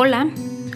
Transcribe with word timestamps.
Hola, 0.00 0.28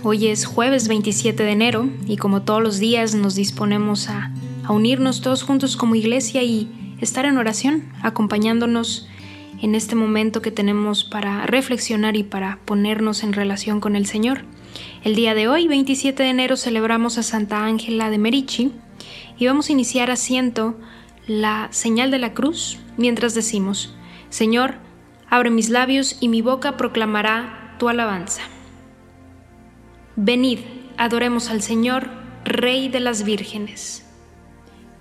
hoy 0.03 0.27
es 0.27 0.47
jueves 0.47 0.89
27 0.89 1.45
de 1.45 1.53
enero 1.53 1.89
y 2.09 2.17
como 2.17 2.43
todos 2.43 2.61
los 2.61 2.81
días 2.81 3.15
nos 3.15 3.37
disponemos 3.37 4.09
a, 4.09 4.33
unirnos 4.69 5.21
todos 5.21 5.45
juntos 5.45 5.77
como 5.77 5.95
iglesia 5.95 6.43
y 6.43 6.97
estar 7.01 7.25
en 7.25 7.39
oración, 7.39 7.85
acompañándonos 8.03 9.07
en 9.61 9.77
este 9.77 9.95
momento 9.95 10.43
que 10.43 10.51
tenemos 10.51 11.05
para 11.05 11.47
reflexionar 11.47 12.17
y 12.17 12.25
para 12.25 12.59
ponernos 12.65 13.23
en 13.23 13.33
relación 13.33 13.79
con 13.79 13.95
el 13.95 14.07
Señor. 14.07 14.41
El 15.05 15.15
día 15.15 15.35
de 15.35 15.47
hoy, 15.47 15.69
27 15.69 16.21
de 16.21 16.29
enero, 16.29 16.57
celebramos 16.57 17.17
a 17.17 17.23
Santa 17.23 17.65
Ángela 17.65 18.11
de 18.11 18.19
Merici 18.19 18.73
y 19.39 19.47
vamos 19.47 19.69
a 19.69 19.73
iniciar 19.73 20.11
haciendo 20.11 20.77
la 21.29 21.69
señal 21.71 22.11
de 22.11 22.19
la 22.19 22.35
cruz 22.35 22.81
mientras 22.97 23.35
decimos, 23.35 23.95
Señor, 24.31 24.79
abre 25.31 25.51
mis 25.51 25.71
labios 25.71 26.17
y 26.19 26.27
mi 26.27 26.43
boca 26.43 26.77
proclamará 26.77 27.77
tu 27.79 27.89
alabanza. 27.89 28.43
Venid, 30.17 30.59
adoremos 30.99 31.49
al 31.49 31.63
Señor, 31.63 32.11
Rey 32.45 32.91
de 32.91 33.01
las 33.01 33.25
vírgenes. 33.25 34.07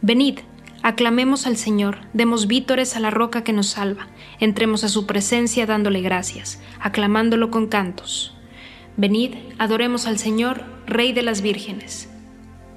Venid, 0.02 0.40
aclamemos 0.84 1.48
al 1.48 1.58
Señor, 1.58 1.98
demos 2.14 2.48
vítores 2.48 2.96
a 2.96 3.02
la 3.02 3.12
roca 3.12 3.44
que 3.44 3.52
nos 3.52 3.68
salva, 3.68 4.08
entremos 4.40 4.86
a 4.86 4.88
su 4.88 5.06
presencia 5.08 5.66
dándole 5.66 6.00
gracias, 6.00 6.62
aclamándolo 6.80 7.52
con 7.52 7.68
cantos. 7.68 8.38
Venid, 8.96 9.36
adoremos 9.58 10.08
al 10.08 10.18
Señor, 10.18 10.64
Rey 10.88 11.12
de 11.12 11.24
las 11.24 11.42
vírgenes. 11.42 12.10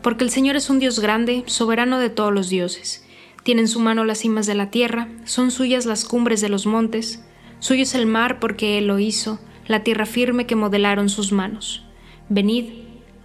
Porque 0.03 0.25
el 0.25 0.31
Señor 0.31 0.57
es 0.57 0.71
un 0.71 0.81
Dios 0.81 0.99
grande, 0.99 1.45
soberano 1.47 2.01
de 2.01 2.11
todos 2.11 2.35
los 2.35 2.49
dioses. 2.49 3.07
Tiene 3.45 3.61
en 3.61 3.69
su 3.69 3.79
mano 3.79 4.05
las 4.05 4.19
cimas 4.19 4.47
de 4.47 4.57
la 4.57 4.73
tierra, 4.73 5.07
son 5.23 5.53
suyas 5.53 5.87
las 5.87 6.05
cumbres 6.05 6.41
de 6.41 6.49
los 6.49 6.67
montes, 6.67 7.25
suyo 7.61 7.85
es 7.85 7.95
el 7.95 8.07
mar 8.07 8.41
porque 8.41 8.77
Él 8.77 8.89
lo 8.89 8.99
hizo, 8.99 9.39
la 9.69 9.85
tierra 9.85 10.05
firme 10.05 10.47
que 10.47 10.57
modelaron 10.57 11.09
sus 11.09 11.31
manos. 11.31 11.84
Venid, 12.31 12.71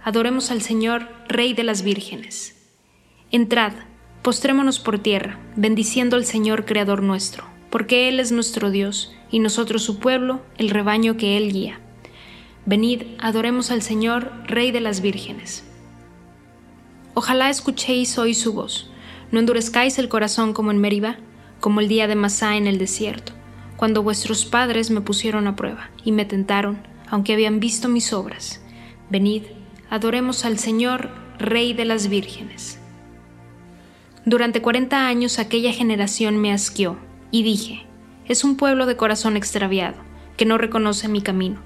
adoremos 0.04 0.50
al 0.50 0.60
Señor, 0.60 1.08
Rey 1.26 1.54
de 1.54 1.64
las 1.64 1.82
vírgenes. 1.82 2.54
Entrad, 3.30 3.72
postrémonos 4.20 4.78
por 4.78 4.98
tierra, 4.98 5.40
bendiciendo 5.56 6.16
al 6.16 6.26
Señor, 6.26 6.66
Creador 6.66 7.02
nuestro, 7.02 7.44
porque 7.70 8.10
Él 8.10 8.20
es 8.20 8.30
nuestro 8.30 8.70
Dios, 8.70 9.14
y 9.30 9.38
nosotros 9.38 9.82
su 9.82 10.00
pueblo, 10.00 10.42
el 10.58 10.68
rebaño 10.68 11.16
que 11.16 11.38
Él 11.38 11.50
guía. 11.50 11.80
Venid, 12.66 13.04
adoremos 13.18 13.70
al 13.70 13.80
Señor, 13.80 14.32
Rey 14.46 14.70
de 14.70 14.82
las 14.82 15.00
vírgenes. 15.00 15.64
Ojalá 17.14 17.48
escuchéis 17.48 18.18
hoy 18.18 18.34
su 18.34 18.52
voz, 18.52 18.90
no 19.32 19.38
endurezcáis 19.38 19.98
el 19.98 20.10
corazón 20.10 20.52
como 20.52 20.72
en 20.72 20.78
Meriba, 20.78 21.16
como 21.58 21.80
el 21.80 21.88
día 21.88 22.06
de 22.06 22.16
Masá 22.16 22.58
en 22.58 22.66
el 22.66 22.76
desierto, 22.76 23.32
cuando 23.78 24.02
vuestros 24.02 24.44
padres 24.44 24.90
me 24.90 25.00
pusieron 25.00 25.46
a 25.46 25.56
prueba 25.56 25.88
y 26.04 26.12
me 26.12 26.26
tentaron, 26.26 26.82
aunque 27.08 27.32
habían 27.32 27.60
visto 27.60 27.88
mis 27.88 28.12
obras 28.12 28.60
Venid, 29.10 29.42
adoremos 29.90 30.44
al 30.44 30.58
Señor, 30.58 31.10
Rey 31.38 31.72
de 31.72 31.84
las 31.84 32.08
vírgenes. 32.08 32.78
Durante 34.24 34.62
cuarenta 34.62 35.08
años 35.08 35.38
aquella 35.38 35.72
generación 35.72 36.38
me 36.38 36.52
asqueó, 36.52 36.96
y 37.32 37.42
dije, 37.42 37.86
es 38.26 38.44
un 38.44 38.56
pueblo 38.56 38.86
de 38.86 38.96
corazón 38.96 39.36
extraviado, 39.36 39.96
que 40.36 40.44
no 40.44 40.58
reconoce 40.58 41.08
mi 41.08 41.22
camino. 41.22 41.60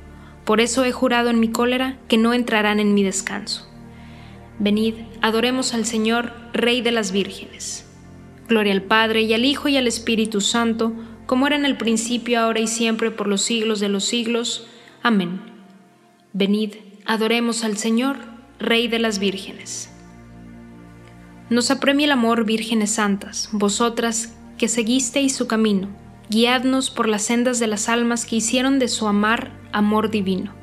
Por 0.46 0.60
eso 0.60 0.84
he 0.84 0.92
jurado 0.92 1.28
en 1.28 1.38
mi 1.38 1.48
cólera 1.48 1.98
que 2.08 2.16
no 2.16 2.32
entrarán 2.32 2.80
en 2.80 2.94
mi 2.94 3.02
descanso. 3.02 3.68
Venid, 4.58 4.94
adoremos 5.20 5.74
al 5.74 5.84
Señor, 5.84 6.32
Rey 6.54 6.80
de 6.80 6.92
las 6.92 7.12
vírgenes. 7.12 7.86
Gloria 8.48 8.72
al 8.72 8.82
Padre 8.82 9.22
y 9.22 9.34
al 9.34 9.44
Hijo 9.44 9.68
y 9.68 9.76
al 9.76 9.86
Espíritu 9.86 10.40
Santo, 10.40 10.92
como 11.26 11.46
era 11.46 11.56
en 11.56 11.64
el 11.64 11.76
principio, 11.76 12.40
ahora 12.40 12.60
y 12.60 12.68
siempre, 12.68 13.10
por 13.10 13.26
los 13.26 13.42
siglos 13.42 13.80
de 13.80 13.88
los 13.88 14.04
siglos. 14.04 14.66
Amén. 15.02 15.40
Venid, 16.32 16.74
Adoremos 17.06 17.64
al 17.64 17.76
Señor, 17.76 18.16
Rey 18.58 18.88
de 18.88 18.98
las 18.98 19.18
vírgenes. 19.18 19.90
Nos 21.50 21.70
apremia 21.70 22.06
el 22.06 22.12
amor, 22.12 22.46
vírgenes 22.46 22.92
santas, 22.92 23.50
vosotras 23.52 24.34
que 24.56 24.68
seguisteis 24.68 25.36
su 25.36 25.46
camino, 25.46 25.90
guiadnos 26.30 26.88
por 26.88 27.06
las 27.06 27.20
sendas 27.20 27.58
de 27.58 27.66
las 27.66 27.90
almas 27.90 28.24
que 28.24 28.36
hicieron 28.36 28.78
de 28.78 28.88
su 28.88 29.06
amar 29.06 29.52
amor 29.70 30.10
divino. 30.10 30.54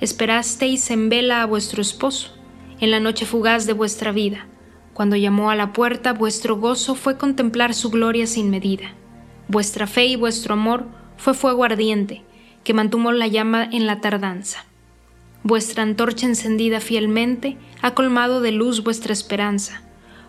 Esperasteis 0.00 0.90
en 0.90 1.08
vela 1.08 1.42
a 1.42 1.46
vuestro 1.46 1.80
esposo, 1.80 2.34
en 2.80 2.90
la 2.90 2.98
noche 2.98 3.24
fugaz 3.24 3.64
de 3.64 3.74
vuestra 3.74 4.10
vida. 4.10 4.48
Cuando 4.92 5.14
llamó 5.14 5.50
a 5.50 5.54
la 5.54 5.72
puerta, 5.72 6.14
vuestro 6.14 6.56
gozo 6.56 6.96
fue 6.96 7.16
contemplar 7.16 7.74
su 7.74 7.90
gloria 7.90 8.26
sin 8.26 8.50
medida. 8.50 8.92
Vuestra 9.46 9.86
fe 9.86 10.06
y 10.06 10.16
vuestro 10.16 10.54
amor 10.54 10.88
fue 11.16 11.32
fuego 11.32 11.62
ardiente, 11.62 12.24
que 12.64 12.74
mantuvo 12.74 13.12
la 13.12 13.28
llama 13.28 13.62
en 13.62 13.86
la 13.86 14.00
tardanza. 14.00 14.64
Vuestra 15.44 15.82
antorcha 15.82 16.24
encendida 16.24 16.80
fielmente 16.80 17.58
ha 17.82 17.92
colmado 17.92 18.40
de 18.40 18.50
luz 18.50 18.82
vuestra 18.82 19.12
esperanza, 19.12 19.82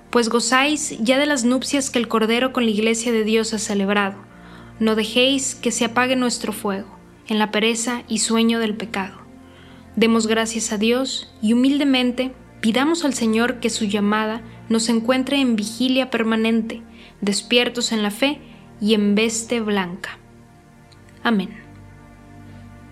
pues 0.09 0.28
gozáis 0.28 0.98
ya 1.00 1.18
de 1.18 1.26
las 1.26 1.46
nupcias 1.46 1.90
que 1.90 2.00
el 2.00 2.09
Cordero 2.09 2.52
con 2.52 2.66
la 2.66 2.72
Iglesia 2.72 3.14
de 3.14 3.24
Dios 3.24 3.53
ha 3.53 3.59
celebrado. 3.59 4.18
No 4.81 4.96
dejéis 4.96 5.56
que 5.56 5.72
se 5.72 5.86
apague 5.86 6.18
nuestro 6.18 6.52
fuego 6.52 7.00
en 7.30 7.40
la 7.40 7.50
pereza 7.50 8.03
y 8.09 8.20
sueño 8.20 8.59
del 8.59 8.76
pecado. 8.76 9.16
Demos 9.96 10.28
gracias 10.28 10.74
a 10.74 10.78
Dios 10.78 11.34
y 11.41 11.53
humildemente 11.53 12.34
pidamos 12.59 13.06
al 13.06 13.14
Señor 13.14 13.62
que 13.62 13.70
su 13.70 13.85
llamada 13.85 14.41
nos 14.67 14.90
encuentre 14.90 15.40
en 15.40 15.56
vigilia 15.56 16.12
permanente, 16.12 16.82
despiertos 17.22 17.94
en 17.94 18.03
la 18.03 18.12
fe 18.12 18.41
y 18.82 18.96
en 18.96 19.16
veste 19.16 19.62
blanca. 19.62 20.20
Amén. 21.23 21.52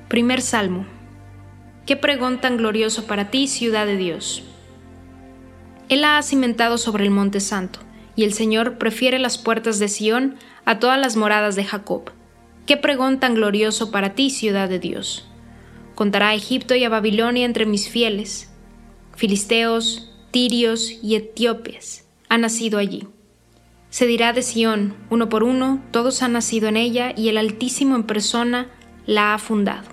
Primer 0.07 0.41
Salmo. 0.41 0.92
Qué 1.85 1.97
pregón 1.97 2.39
tan 2.39 2.57
glorioso 2.57 3.07
para 3.07 3.29
ti, 3.29 3.47
ciudad 3.47 3.85
de 3.85 3.97
Dios. 3.97 4.43
Él 5.89 6.01
la 6.01 6.17
ha 6.17 6.23
cimentado 6.23 6.77
sobre 6.77 7.03
el 7.03 7.11
monte 7.11 7.39
santo, 7.39 7.79
y 8.15 8.23
el 8.23 8.33
Señor 8.33 8.77
prefiere 8.77 9.19
las 9.19 9.37
puertas 9.37 9.79
de 9.79 9.89
Sión 9.89 10.35
a 10.65 10.79
todas 10.79 10.99
las 10.99 11.17
moradas 11.17 11.55
de 11.55 11.65
Jacob. 11.65 12.11
Qué 12.65 12.77
pregón 12.77 13.19
tan 13.19 13.35
glorioso 13.35 13.91
para 13.91 14.15
ti, 14.15 14.29
ciudad 14.29 14.69
de 14.69 14.79
Dios. 14.79 15.27
Contará 15.95 16.29
a 16.29 16.35
Egipto 16.35 16.73
y 16.75 16.85
a 16.85 16.89
Babilonia 16.89 17.45
entre 17.45 17.65
mis 17.65 17.89
fieles. 17.89 18.49
Filisteos, 19.15 20.11
tirios 20.31 20.89
y 21.03 21.15
etíopes 21.15 22.07
han 22.29 22.41
nacido 22.41 22.79
allí. 22.79 23.07
Se 23.89 24.07
dirá 24.07 24.33
de 24.33 24.41
Sión, 24.41 24.95
uno 25.11 25.29
por 25.29 25.43
uno, 25.43 25.83
todos 25.91 26.23
han 26.23 26.33
nacido 26.33 26.67
en 26.67 26.77
ella 26.77 27.13
y 27.15 27.29
el 27.29 27.37
Altísimo 27.37 27.95
en 27.95 28.03
persona 28.03 28.69
la 29.05 29.35
ha 29.35 29.37
fundado. 29.37 29.83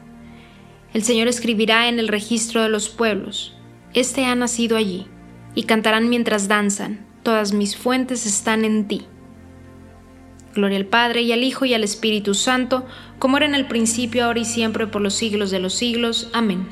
El 0.92 1.04
Señor 1.04 1.28
escribirá 1.28 1.88
en 1.88 1.98
el 1.98 2.08
registro 2.08 2.62
de 2.62 2.68
los 2.68 2.88
pueblos. 2.88 3.54
Este 3.94 4.24
ha 4.24 4.34
nacido 4.34 4.76
allí, 4.76 5.06
y 5.54 5.64
cantarán 5.64 6.08
mientras 6.08 6.48
danzan, 6.48 7.06
todas 7.22 7.52
mis 7.52 7.76
fuentes 7.76 8.26
están 8.26 8.64
en 8.64 8.88
ti. 8.88 9.06
Gloria 10.54 10.78
al 10.78 10.86
Padre 10.86 11.22
y 11.22 11.32
al 11.32 11.44
Hijo 11.44 11.64
y 11.64 11.74
al 11.74 11.84
Espíritu 11.84 12.34
Santo, 12.34 12.84
como 13.20 13.36
era 13.36 13.46
en 13.46 13.54
el 13.54 13.66
principio, 13.66 14.24
ahora 14.24 14.40
y 14.40 14.44
siempre, 14.44 14.88
por 14.88 15.00
los 15.00 15.14
siglos 15.14 15.50
de 15.50 15.60
los 15.60 15.74
siglos. 15.74 16.28
Amén. 16.32 16.66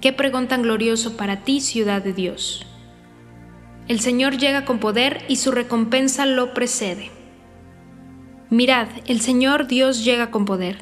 Qué 0.00 0.12
pregón 0.12 0.48
tan 0.48 0.62
glorioso 0.62 1.16
para 1.16 1.44
ti, 1.44 1.60
ciudad 1.60 2.02
de 2.02 2.12
Dios. 2.12 2.66
El 3.86 4.00
Señor 4.00 4.36
llega 4.36 4.64
con 4.64 4.78
poder 4.78 5.24
y 5.28 5.36
su 5.36 5.52
recompensa 5.52 6.26
lo 6.26 6.54
precede. 6.54 7.10
Mirad, 8.48 8.88
el 9.06 9.20
Señor 9.20 9.68
Dios 9.68 10.04
llega 10.04 10.32
con 10.32 10.44
poder, 10.44 10.78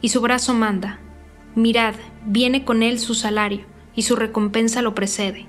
y 0.00 0.08
su 0.08 0.22
brazo 0.22 0.54
manda. 0.54 0.98
Mirad, 1.54 1.94
viene 2.24 2.64
con 2.64 2.82
él 2.82 2.98
su 2.98 3.14
salario, 3.14 3.66
y 3.94 4.02
su 4.02 4.16
recompensa 4.16 4.82
lo 4.82 4.94
precede. 4.94 5.46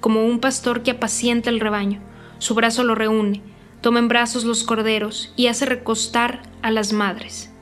Como 0.00 0.24
un 0.26 0.38
pastor 0.38 0.82
que 0.82 0.92
apacienta 0.92 1.50
el 1.50 1.60
rebaño, 1.60 2.00
su 2.38 2.54
brazo 2.54 2.84
lo 2.84 2.94
reúne, 2.94 3.42
toma 3.80 3.98
en 3.98 4.08
brazos 4.08 4.44
los 4.44 4.64
corderos 4.64 5.32
y 5.36 5.46
hace 5.46 5.64
recostar 5.64 6.42
a 6.62 6.70
las 6.70 6.92
madres. 6.92 7.52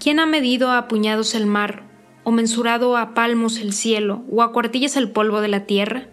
¿Quién 0.00 0.20
ha 0.20 0.26
medido 0.26 0.72
a 0.72 0.88
puñados 0.88 1.34
el 1.34 1.46
mar, 1.46 1.84
o 2.24 2.30
mensurado 2.30 2.96
a 2.96 3.14
palmos 3.14 3.58
el 3.58 3.72
cielo, 3.72 4.24
o 4.30 4.42
a 4.42 4.52
cuartillas 4.52 4.96
el 4.96 5.10
polvo 5.10 5.40
de 5.40 5.48
la 5.48 5.66
tierra? 5.66 6.08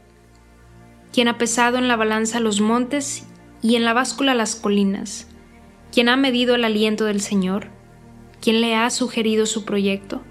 ¿Quién 1.11 1.27
ha 1.27 1.37
pesado 1.37 1.77
en 1.77 1.87
la 1.87 1.95
balanza 1.95 2.39
los 2.39 2.61
montes 2.61 3.25
y 3.61 3.75
en 3.75 3.85
la 3.85 3.93
báscula 3.93 4.33
las 4.33 4.55
colinas? 4.55 5.27
¿Quién 5.91 6.09
ha 6.09 6.17
medido 6.17 6.55
el 6.55 6.65
aliento 6.65 7.05
del 7.05 7.21
Señor? 7.21 7.69
¿Quién 8.41 8.61
le 8.61 8.75
ha 8.75 8.89
sugerido 8.89 9.45
su 9.45 9.65
proyecto? 9.65 10.21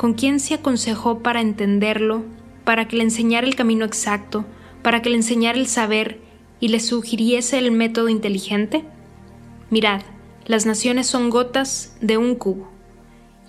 ¿Con 0.00 0.14
quién 0.14 0.40
se 0.40 0.54
aconsejó 0.54 1.18
para 1.18 1.42
entenderlo, 1.42 2.24
para 2.64 2.88
que 2.88 2.96
le 2.96 3.02
enseñara 3.02 3.46
el 3.46 3.54
camino 3.54 3.84
exacto, 3.84 4.46
para 4.80 5.02
que 5.02 5.10
le 5.10 5.16
enseñara 5.16 5.58
el 5.58 5.66
saber 5.66 6.22
y 6.58 6.68
le 6.68 6.80
sugiriese 6.80 7.58
el 7.58 7.70
método 7.70 8.08
inteligente? 8.08 8.82
Mirad, 9.68 10.00
las 10.46 10.64
naciones 10.64 11.06
son 11.06 11.28
gotas 11.28 11.98
de 12.00 12.16
un 12.16 12.34
cubo, 12.34 12.70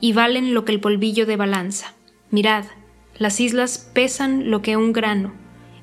y 0.01 0.12
valen 0.12 0.53
lo 0.53 0.65
que 0.65 0.74
el 0.74 0.81
polvillo 0.81 1.25
de 1.25 1.38
balanza. 1.38 1.94
Mirad, 2.31 2.65
las 3.18 3.39
islas 3.39 3.89
pesan 3.94 4.51
lo 4.51 4.62
que 4.62 4.75
un 4.75 4.92
grano, 4.92 5.31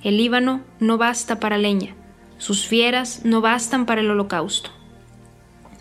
el 0.04 0.18
Líbano 0.18 0.60
no 0.80 0.98
basta 0.98 1.40
para 1.40 1.56
leña, 1.56 1.94
sus 2.36 2.66
fieras 2.66 3.22
no 3.24 3.40
bastan 3.40 3.86
para 3.86 4.02
el 4.02 4.10
holocausto. 4.10 4.68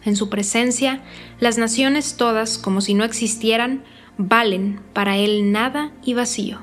En 0.06 0.16
su 0.16 0.30
presencia, 0.30 1.02
las 1.42 1.58
naciones 1.58 2.16
todas, 2.16 2.58
como 2.58 2.80
si 2.80 2.94
no 2.94 3.04
existieran, 3.04 3.84
valen 4.18 4.80
para 4.94 5.18
él 5.18 5.52
nada 5.52 5.92
y 6.04 6.14
vacío. 6.14 6.60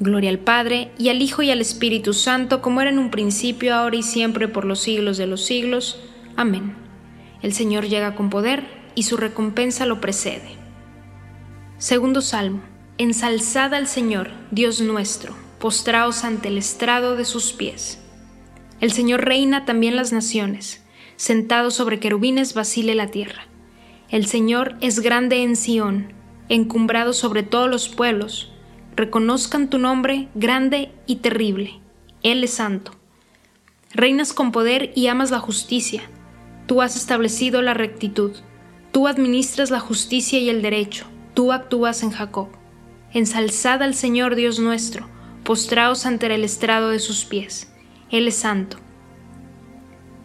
Gloria 0.00 0.30
al 0.30 0.38
Padre, 0.38 0.92
y 0.96 1.08
al 1.08 1.22
Hijo 1.22 1.42
y 1.42 1.50
al 1.50 1.60
Espíritu 1.60 2.12
Santo, 2.12 2.62
como 2.62 2.80
era 2.80 2.90
en 2.90 2.98
un 2.98 3.10
principio, 3.10 3.74
ahora 3.74 3.96
y 3.96 4.02
siempre, 4.02 4.46
por 4.46 4.64
los 4.64 4.80
siglos 4.80 5.16
de 5.16 5.26
los 5.26 5.44
siglos. 5.44 6.00
Amén. 6.36 6.76
El 7.42 7.52
Señor 7.52 7.88
llega 7.88 8.14
con 8.14 8.30
poder, 8.30 8.64
y 8.94 9.04
su 9.04 9.16
recompensa 9.16 9.86
lo 9.86 10.00
precede. 10.00 10.56
Segundo 11.78 12.20
Salmo. 12.20 12.60
Ensalzad 12.96 13.74
al 13.74 13.86
Señor, 13.86 14.30
Dios 14.50 14.80
nuestro, 14.80 15.36
postraos 15.60 16.24
ante 16.24 16.48
el 16.48 16.58
estrado 16.58 17.16
de 17.16 17.24
sus 17.24 17.52
pies. 17.52 18.00
El 18.80 18.92
Señor 18.92 19.24
reina 19.24 19.64
también 19.64 19.94
las 19.94 20.12
naciones 20.12 20.82
sentado 21.18 21.72
sobre 21.72 21.98
querubines 21.98 22.54
vacile 22.54 22.94
la 22.94 23.08
tierra. 23.08 23.48
El 24.10 24.24
Señor 24.24 24.76
es 24.80 25.00
grande 25.00 25.42
en 25.42 25.54
Sión, 25.54 26.14
encumbrado 26.48 27.12
sobre 27.12 27.42
todos 27.42 27.68
los 27.68 27.90
pueblos. 27.90 28.50
Reconozcan 28.96 29.68
tu 29.68 29.76
nombre 29.76 30.28
grande 30.34 30.90
y 31.06 31.16
terrible. 31.16 31.80
Él 32.22 32.42
es 32.42 32.54
santo. 32.54 32.92
Reinas 33.92 34.32
con 34.32 34.50
poder 34.50 34.92
y 34.94 35.08
amas 35.08 35.30
la 35.30 35.40
justicia. 35.40 36.02
Tú 36.66 36.80
has 36.80 36.96
establecido 36.96 37.60
la 37.60 37.74
rectitud. 37.74 38.32
Tú 38.92 39.08
administras 39.08 39.70
la 39.70 39.78
justicia 39.78 40.38
y 40.38 40.48
el 40.48 40.62
derecho. 40.62 41.04
Tú 41.34 41.52
actúas 41.52 42.02
en 42.02 42.10
Jacob. 42.10 42.48
Ensalzad 43.12 43.82
al 43.82 43.94
Señor 43.94 44.36
Dios 44.36 44.58
nuestro. 44.58 45.06
Postraos 45.44 46.06
ante 46.06 46.34
el 46.34 46.44
estrado 46.44 46.88
de 46.88 46.98
sus 46.98 47.26
pies. 47.26 47.70
Él 48.10 48.26
es 48.26 48.36
santo. 48.36 48.78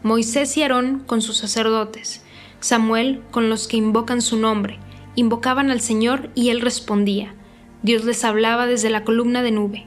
Moisés 0.04 0.56
y 0.56 0.64
Aarón 0.64 1.04
con 1.06 1.22
sus 1.22 1.38
sacerdotes, 1.38 2.23
Samuel 2.64 3.22
con 3.30 3.50
los 3.50 3.68
que 3.68 3.76
invocan 3.76 4.22
su 4.22 4.38
nombre, 4.38 4.80
invocaban 5.16 5.70
al 5.70 5.82
Señor 5.82 6.30
y 6.34 6.48
él 6.48 6.62
respondía. 6.62 7.36
Dios 7.82 8.06
les 8.06 8.24
hablaba 8.24 8.68
desde 8.68 8.90
la 8.90 9.04
columna 9.04 9.44
de 9.44 9.52
nube. 9.52 9.86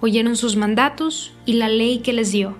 Oyeron 0.00 0.34
sus 0.34 0.56
mandatos 0.56 1.34
y 1.44 1.52
la 1.54 1.68
ley 1.68 1.98
que 1.98 2.14
les 2.14 2.32
dio. 2.32 2.56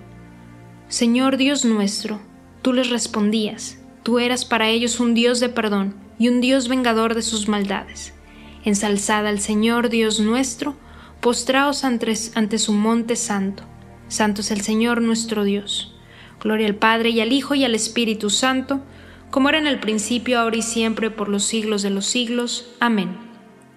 Señor 0.87 1.37
Dios 1.37 1.65
nuestro, 1.65 2.21
tú 2.61 2.73
les 2.73 2.91
respondías, 2.91 3.79
tú 4.03 4.19
eras 4.19 4.45
para 4.45 4.69
ellos 4.69 4.99
un 4.99 5.15
Dios 5.15 5.39
de 5.39 5.49
perdón 5.49 5.95
y 6.19 6.27
un 6.27 6.41
Dios 6.41 6.67
vengador 6.67 7.15
de 7.15 7.23
sus 7.23 7.47
maldades. 7.47 8.13
Ensalzad 8.65 9.25
al 9.25 9.39
Señor 9.39 9.89
Dios 9.89 10.19
nuestro, 10.19 10.75
postraos 11.21 11.83
ante, 11.83 12.13
ante 12.35 12.59
su 12.59 12.71
monte 12.71 13.15
santo. 13.15 13.63
Santo 14.09 14.41
es 14.41 14.51
el 14.51 14.61
Señor 14.61 15.01
nuestro 15.01 15.43
Dios. 15.43 15.95
Gloria 16.39 16.67
al 16.67 16.75
Padre 16.75 17.09
y 17.09 17.19
al 17.19 17.33
Hijo 17.33 17.55
y 17.55 17.63
al 17.63 17.73
Espíritu 17.73 18.29
Santo, 18.29 18.81
como 19.31 19.49
era 19.49 19.57
en 19.57 19.67
el 19.67 19.79
principio, 19.79 20.39
ahora 20.39 20.57
y 20.57 20.61
siempre, 20.61 21.11
por 21.11 21.29
los 21.29 21.43
siglos 21.43 21.81
de 21.81 21.89
los 21.89 22.05
siglos. 22.05 22.71
Amén. 22.79 23.17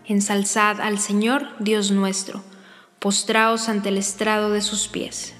Ensalzad 0.04 0.80
al 0.80 0.98
Señor, 0.98 1.48
Dios 1.58 1.90
nuestro, 1.90 2.42
postraos 2.98 3.68
ante 3.68 3.90
el 3.90 3.98
estrado 3.98 4.50
de 4.50 4.60
sus 4.60 4.88
pies. 4.88 5.34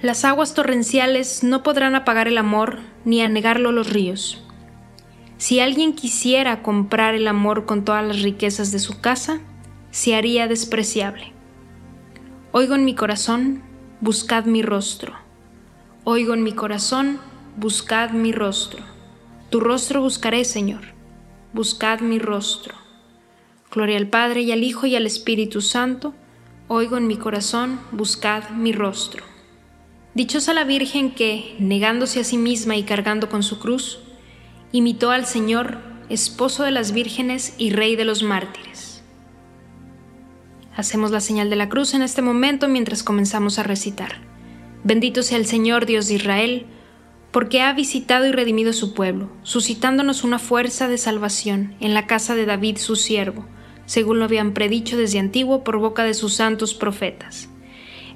Las 0.00 0.24
aguas 0.24 0.54
torrenciales 0.54 1.42
no 1.42 1.62
podrán 1.62 1.94
apagar 1.94 2.28
el 2.28 2.38
amor 2.38 2.78
ni 3.04 3.20
anegarlo 3.20 3.72
los 3.72 3.90
ríos. 3.90 4.44
Si 5.36 5.60
alguien 5.60 5.92
quisiera 5.92 6.62
comprar 6.62 7.14
el 7.14 7.28
amor 7.28 7.66
con 7.66 7.84
todas 7.84 8.06
las 8.06 8.22
riquezas 8.22 8.72
de 8.72 8.78
su 8.78 9.00
casa, 9.00 9.40
se 9.90 10.14
haría 10.14 10.48
despreciable. 10.48 11.32
Oigo 12.52 12.74
en 12.74 12.84
mi 12.84 12.94
corazón, 12.94 13.62
buscad 14.00 14.44
mi 14.44 14.62
rostro 14.62 15.28
Oigo 16.10 16.32
en 16.32 16.42
mi 16.42 16.52
corazón, 16.52 17.18
buscad 17.58 18.10
mi 18.10 18.30
rostro. 18.30 18.84
Tu 19.50 19.58
rostro 19.58 20.00
buscaré, 20.00 20.44
Señor. 20.44 20.82
Buscad 21.52 22.00
mi 22.00 22.20
rostro. 22.20 22.76
Gloria 23.72 23.96
al 23.96 24.06
Padre 24.06 24.42
y 24.42 24.52
al 24.52 24.62
Hijo 24.62 24.86
y 24.86 24.94
al 24.94 25.06
Espíritu 25.06 25.60
Santo. 25.60 26.14
Oigo 26.68 26.96
en 26.96 27.08
mi 27.08 27.16
corazón, 27.16 27.80
buscad 27.90 28.50
mi 28.50 28.70
rostro. 28.70 29.24
Dichosa 30.14 30.54
la 30.54 30.62
Virgen 30.62 31.10
que, 31.10 31.56
negándose 31.58 32.20
a 32.20 32.24
sí 32.24 32.36
misma 32.38 32.76
y 32.76 32.84
cargando 32.84 33.28
con 33.28 33.42
su 33.42 33.58
cruz, 33.58 33.98
imitó 34.70 35.10
al 35.10 35.26
Señor, 35.26 35.78
esposo 36.08 36.62
de 36.62 36.70
las 36.70 36.92
vírgenes 36.92 37.54
y 37.58 37.70
rey 37.70 37.96
de 37.96 38.04
los 38.04 38.22
mártires. 38.22 39.02
Hacemos 40.76 41.10
la 41.10 41.20
señal 41.20 41.50
de 41.50 41.56
la 41.56 41.68
cruz 41.68 41.94
en 41.94 42.02
este 42.02 42.22
momento 42.22 42.68
mientras 42.68 43.02
comenzamos 43.02 43.58
a 43.58 43.64
recitar. 43.64 44.18
Bendito 44.84 45.24
sea 45.24 45.38
el 45.38 45.46
Señor 45.46 45.86
Dios 45.86 46.06
de 46.06 46.14
Israel, 46.14 46.66
porque 47.30 47.60
ha 47.60 47.72
visitado 47.72 48.26
y 48.26 48.32
redimido 48.32 48.72
su 48.72 48.94
pueblo, 48.94 49.30
suscitándonos 49.42 50.24
una 50.24 50.38
fuerza 50.38 50.88
de 50.88 50.98
salvación 50.98 51.74
en 51.80 51.94
la 51.94 52.06
casa 52.06 52.34
de 52.34 52.46
David 52.46 52.78
su 52.78 52.96
siervo, 52.96 53.46
según 53.86 54.18
lo 54.18 54.24
habían 54.24 54.54
predicho 54.54 54.96
desde 54.96 55.18
antiguo 55.18 55.64
por 55.64 55.78
boca 55.78 56.04
de 56.04 56.14
sus 56.14 56.34
santos 56.34 56.74
profetas. 56.74 57.48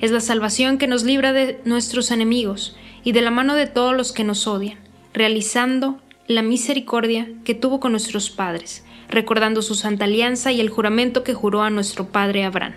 Es 0.00 0.10
la 0.10 0.20
salvación 0.20 0.78
que 0.78 0.86
nos 0.86 1.04
libra 1.04 1.32
de 1.32 1.60
nuestros 1.64 2.10
enemigos 2.10 2.76
y 3.04 3.12
de 3.12 3.22
la 3.22 3.30
mano 3.30 3.54
de 3.54 3.66
todos 3.66 3.94
los 3.94 4.12
que 4.12 4.24
nos 4.24 4.46
odian, 4.46 4.78
realizando 5.12 6.00
la 6.26 6.42
misericordia 6.42 7.28
que 7.44 7.54
tuvo 7.54 7.80
con 7.80 7.92
nuestros 7.92 8.30
padres, 8.30 8.84
recordando 9.08 9.60
su 9.60 9.74
santa 9.74 10.06
alianza 10.06 10.52
y 10.52 10.60
el 10.60 10.70
juramento 10.70 11.22
que 11.22 11.34
juró 11.34 11.62
a 11.62 11.70
nuestro 11.70 12.08
padre 12.08 12.44
Abraham 12.44 12.74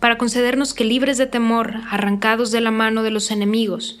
para 0.00 0.16
concedernos 0.16 0.72
que 0.74 0.84
libres 0.84 1.18
de 1.18 1.26
temor, 1.26 1.74
arrancados 1.90 2.50
de 2.50 2.62
la 2.62 2.70
mano 2.70 3.02
de 3.02 3.10
los 3.10 3.30
enemigos, 3.30 4.00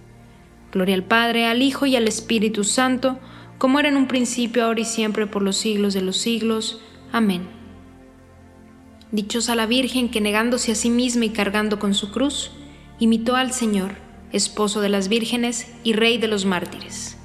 Gloria 0.71 0.95
al 0.95 1.03
Padre, 1.03 1.45
al 1.45 1.61
Hijo 1.61 1.85
y 1.85 1.95
al 1.95 2.07
Espíritu 2.07 2.63
Santo, 2.63 3.19
como 3.57 3.79
era 3.79 3.89
en 3.89 3.97
un 3.97 4.07
principio, 4.07 4.63
ahora 4.63 4.79
y 4.79 4.85
siempre, 4.85 5.27
por 5.27 5.41
los 5.41 5.57
siglos 5.57 5.93
de 5.93 6.01
los 6.01 6.17
siglos. 6.17 6.81
Amén. 7.11 7.47
Dichosa 9.11 9.55
la 9.55 9.65
Virgen 9.65 10.09
que 10.09 10.21
negándose 10.21 10.71
a 10.71 10.75
sí 10.75 10.89
misma 10.89 11.25
y 11.25 11.29
cargando 11.29 11.77
con 11.77 11.93
su 11.93 12.11
cruz, 12.11 12.51
imitó 12.99 13.35
al 13.35 13.51
Señor, 13.51 13.95
esposo 14.31 14.79
de 14.79 14.89
las 14.89 15.09
vírgenes 15.09 15.71
y 15.83 15.93
rey 15.93 16.17
de 16.17 16.27
los 16.27 16.45
mártires. 16.45 17.17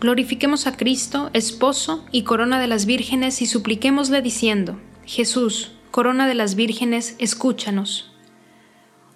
Glorifiquemos 0.00 0.66
a 0.66 0.76
Cristo, 0.76 1.30
esposo 1.34 2.06
y 2.10 2.22
corona 2.22 2.60
de 2.60 2.68
las 2.68 2.86
vírgenes, 2.86 3.42
y 3.42 3.46
supliquémosle 3.46 4.22
diciendo, 4.22 4.80
Jesús, 5.04 5.72
corona 5.90 6.26
de 6.26 6.34
las 6.34 6.54
vírgenes, 6.54 7.16
escúchanos. 7.18 8.09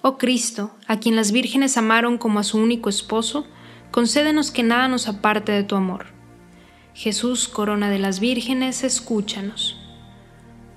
Oh 0.06 0.18
Cristo, 0.18 0.70
a 0.86 0.98
quien 0.98 1.16
las 1.16 1.32
vírgenes 1.32 1.78
amaron 1.78 2.18
como 2.18 2.38
a 2.38 2.42
su 2.42 2.58
único 2.58 2.90
esposo, 2.90 3.46
concédenos 3.90 4.50
que 4.50 4.62
nada 4.62 4.86
nos 4.86 5.08
aparte 5.08 5.50
de 5.50 5.64
tu 5.64 5.76
amor. 5.76 6.08
Jesús, 6.92 7.48
corona 7.48 7.88
de 7.88 7.98
las 7.98 8.20
vírgenes, 8.20 8.84
escúchanos. 8.84 9.78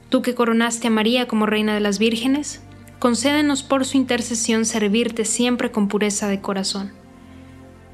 Tú 0.08 0.22
que 0.22 0.34
coronaste 0.34 0.88
a 0.88 0.92
María 0.92 1.28
como 1.28 1.46
reina 1.46 1.74
de 1.74 1.82
las 1.82 2.00
vírgenes, 2.00 2.64
concédenos 3.00 3.64
por 3.64 3.84
su 3.84 3.98
intercesión 3.98 4.64
servirte 4.64 5.26
siempre 5.26 5.72
con 5.74 5.90
pureza 5.90 6.30
de 6.30 6.40
corazón. 6.40 6.94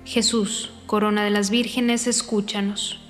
Jesús, 0.06 0.72
corona 0.86 1.24
de 1.24 1.32
las 1.32 1.50
vírgenes, 1.50 2.06
escúchanos. 2.06 3.02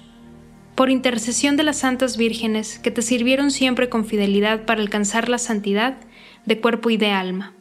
Por 0.76 0.90
intercesión 0.90 1.58
de 1.58 1.64
las 1.64 1.80
santas 1.80 2.16
vírgenes 2.16 2.80
que 2.80 2.90
te 2.90 3.02
sirvieron 3.02 3.52
siempre 3.52 3.90
con 3.90 4.06
fidelidad 4.06 4.64
para 4.64 4.80
alcanzar 4.80 5.28
la 5.28 5.40
santidad 5.40 5.98
de 6.46 6.62
cuerpo 6.62 6.90
y 6.90 6.96
de 6.96 7.12
alma. 7.12 7.54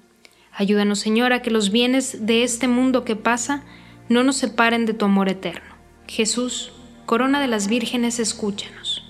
Ayúdanos, 0.55 0.99
Señor, 0.99 1.33
a 1.33 1.41
que 1.41 1.51
los 1.51 1.71
bienes 1.71 2.27
de 2.27 2.43
este 2.43 2.69
mundo 2.69 3.05
que 3.05 3.17
pasa 3.17 3.65
no 4.09 4.23
nos 4.23 4.37
separen 4.37 4.85
de 4.85 4.93
tu 4.93 5.07
amor 5.07 5.29
eterno. 5.29 5.75
Jesús, 6.07 6.73
corona 7.07 7.41
de 7.41 7.49
las 7.49 7.69
vírgenes, 7.69 8.19
escúchanos. 8.19 9.03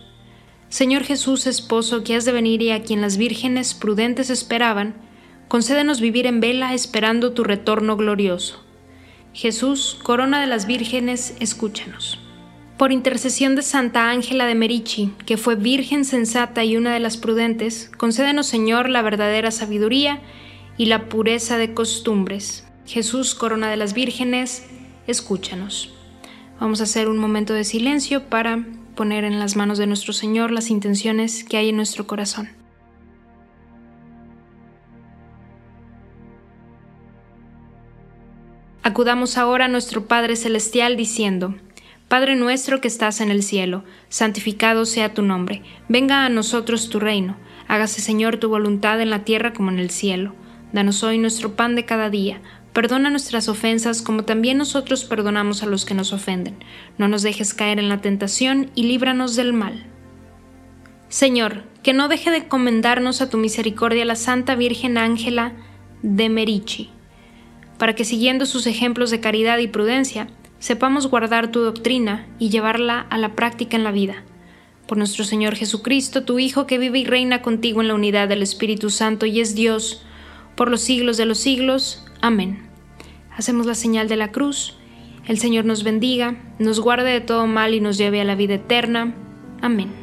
Señor 0.69 1.03
Jesús, 1.03 1.47
esposo, 1.47 2.05
que 2.05 2.15
has 2.15 2.25
de 2.25 2.33
venir 2.33 2.63
y 2.63 2.71
a 2.71 2.83
quien 2.83 3.01
las 3.01 3.17
vírgenes 3.17 3.75
prudentes 3.75 4.31
esperaban, 4.31 4.95
concédenos 5.49 6.01
vivir 6.01 6.27
en 6.27 6.41
vela 6.41 6.75
esperando 6.75 7.33
tu 7.33 7.45
retorno 7.45 7.97
glorioso. 7.97 8.65
Jesús, 9.35 9.99
corona 10.03 10.41
de 10.41 10.47
las 10.47 10.67
vírgenes, 10.67 11.35
escúchanos. 11.41 12.21
Por 12.79 12.93
intercesión 12.93 13.57
de 13.57 13.63
Santa 13.63 14.11
Ángela 14.11 14.47
de 14.47 14.55
Merici, 14.55 15.13
que 15.27 15.37
fue 15.37 15.57
virgen 15.57 16.05
sensata 16.05 16.65
y 16.65 16.77
una 16.77 16.95
de 16.95 17.01
las 17.01 17.17
prudentes, 17.17 17.91
concédenos, 17.97 18.47
Señor, 18.47 18.89
la 18.89 19.03
verdadera 19.03 19.51
sabiduría 19.51 20.21
y 20.77 20.87
la 20.87 21.09
pureza 21.09 21.59
de 21.59 21.75
costumbres. 21.75 22.67
Jesús, 22.87 23.35
corona 23.35 23.71
de 23.71 23.77
las 23.77 23.95
vírgenes, 23.95 24.67
escúchanos. 25.07 25.95
Vamos 26.61 26.81
a 26.81 26.85
hacer 26.85 27.09
un 27.09 27.19
momento 27.19 27.55
de 27.55 27.65
silencio 27.65 28.29
para 28.29 28.65
poner 28.95 29.25
en 29.25 29.39
las 29.39 29.57
manos 29.57 29.79
de 29.79 29.87
nuestro 29.87 30.13
Señor 30.13 30.51
las 30.51 30.71
intenciones 30.71 31.45
que 31.45 31.57
hay 31.57 31.71
en 31.71 31.77
nuestro 31.77 32.07
corazón. 32.07 32.51
Acudamos 38.85 39.39
ahora 39.39 39.67
a 39.67 39.69
nuestro 39.69 40.07
Padre 40.07 40.37
Celestial 40.37 40.97
diciendo, 40.97 41.55
Padre 42.09 42.35
nuestro 42.37 42.81
que 42.81 42.89
estás 42.89 43.21
en 43.21 43.31
el 43.31 43.43
cielo, 43.43 43.85
santificado 44.09 44.85
sea 44.85 45.15
tu 45.15 45.23
nombre, 45.23 45.63
venga 45.89 46.27
a 46.27 46.29
nosotros 46.29 46.91
tu 46.91 46.99
reino, 46.99 47.37
hágase 47.69 48.01
Señor 48.01 48.39
tu 48.39 48.49
voluntad 48.49 49.01
en 49.01 49.09
la 49.09 49.25
tierra 49.25 49.53
como 49.53 49.71
en 49.71 49.79
el 49.79 49.91
cielo. 49.91 50.35
Danos 50.73 51.03
hoy 51.03 51.19
nuestro 51.19 51.55
pan 51.55 51.75
de 51.75 51.85
cada 51.85 52.11
día, 52.11 52.41
Perdona 52.73 53.11
nuestras 53.11 53.49
ofensas 53.49 54.01
como 54.01 54.25
también 54.25 54.57
nosotros 54.57 55.05
perdonamos 55.05 55.63
a 55.63 55.67
los 55.67 55.85
que 55.85 55.95
nos 55.95 56.13
ofenden. 56.13 56.57
No 56.97 57.07
nos 57.07 57.23
dejes 57.23 57.53
caer 57.53 57.79
en 57.79 57.91
la 57.91 58.01
tentación 58.01 58.71
y 58.75 58.85
líbranos 58.85 59.37
del 59.37 59.53
mal. 59.53 59.85
Señor, 61.11 61.65
que 61.83 61.93
no 61.93 62.09
deje 62.09 62.31
de 62.31 62.49
comendarnos 62.49 63.21
a 63.21 63.29
tu 63.29 63.37
misericordia 63.37 64.07
la 64.07 64.17
Santa 64.17 64.55
Virgen 64.55 64.97
Ángela 64.97 65.53
de 66.03 66.31
Merici, 66.31 66.89
para 67.77 67.95
que 67.95 68.07
siguiendo 68.07 68.47
sus 68.47 68.67
ejemplos 68.67 69.11
de 69.11 69.21
caridad 69.21 69.59
y 69.59 69.67
prudencia, 69.67 70.29
sepamos 70.59 71.09
guardar 71.09 71.53
tu 71.53 71.61
doctrina 71.61 72.27
y 72.39 72.49
llevarla 72.49 73.01
a 73.01 73.19
la 73.19 73.35
práctica 73.35 73.77
en 73.77 73.85
la 73.85 73.93
vida. 73.93 74.23
Por 74.87 74.97
nuestro 74.97 75.25
Señor 75.25 75.57
Jesucristo, 75.57 76.25
tu 76.25 76.39
Hijo, 76.39 76.67
que 76.67 76.79
vive 76.79 77.01
y 77.01 77.05
reina 77.05 77.43
contigo 77.43 77.83
en 77.83 77.89
la 77.89 77.95
unidad 77.95 78.29
del 78.29 78.43
Espíritu 78.43 78.89
Santo 78.89 79.27
y 79.27 79.41
es 79.41 79.55
Dios, 79.55 80.03
por 80.57 80.71
los 80.71 80.81
siglos 80.81 81.17
de 81.17 81.27
los 81.27 81.39
siglos. 81.39 82.05
Amén. 82.21 82.69
Hacemos 83.37 83.67
la 83.67 83.75
señal 83.75 84.09
de 84.09 84.17
la 84.17 84.33
cruz. 84.33 84.77
El 85.27 85.39
Señor 85.39 85.65
nos 85.65 85.85
bendiga, 85.85 86.37
nos 86.59 86.81
guarde 86.81 87.11
de 87.11 87.21
todo 87.21 87.47
mal 87.47 87.75
y 87.75 87.81
nos 87.81 87.97
lleve 87.97 88.21
a 88.21 88.25
la 88.25 88.35
vida 88.35 88.55
eterna. 88.55 89.15
Amén. 89.61 90.02